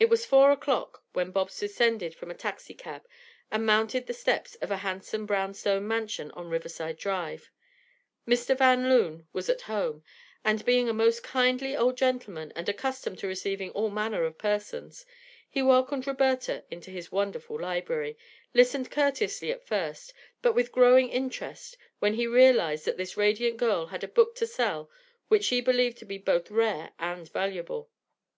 [0.00, 3.02] It was four o'clock when Bobs descended from a taxicab
[3.50, 7.50] and mounted the steps of a handsome brown stone mansion on Riverside Drive.
[8.26, 8.56] Mr.
[8.56, 10.02] Van Loon was at home
[10.42, 15.04] and, being a most kindly old gentleman and accustomed to receiving all manner of persons,
[15.50, 18.16] he welcomed Roberta into his wonderful library,
[18.54, 23.88] listened courteously at first, but with growing interest, when he realized that this radiant girl
[23.88, 24.88] had a book to sell
[25.28, 27.90] which she believed to be both rare and valuable.